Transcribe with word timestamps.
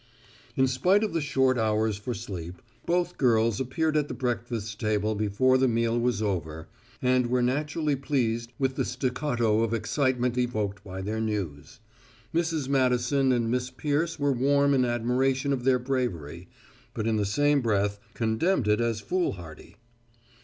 In 0.55 0.65
spite 0.65 1.03
of 1.03 1.13
the 1.13 1.21
short 1.21 1.59
hours 1.59 1.95
for 1.95 2.15
sleep, 2.15 2.59
both 2.87 3.19
girls 3.19 3.59
appeared 3.59 3.95
at 3.95 4.07
the 4.07 4.15
breakfast 4.15 4.79
table 4.79 5.13
before 5.13 5.59
the 5.59 5.67
meal 5.67 5.99
was 5.99 6.23
over, 6.23 6.67
and 7.03 7.27
were 7.27 7.43
naturally 7.43 7.95
pleased 7.95 8.51
with 8.57 8.77
the 8.77 8.83
staccato 8.83 9.61
of 9.61 9.75
excitement 9.75 10.39
evoked 10.39 10.83
by 10.83 11.03
their 11.03 11.21
news. 11.21 11.81
Mrs. 12.33 12.67
Madison 12.67 13.31
and 13.31 13.51
Miss 13.51 13.69
Peirce 13.69 14.17
were 14.17 14.33
warm 14.33 14.73
in 14.73 14.85
admiration 14.85 15.53
of 15.53 15.65
their 15.65 15.77
bravery, 15.77 16.47
but 16.95 17.05
in 17.05 17.17
the 17.17 17.23
same 17.23 17.61
breath 17.61 17.99
condemned 18.15 18.67
it 18.67 18.81
as 18.81 19.01
foolhardy. 19.01 19.75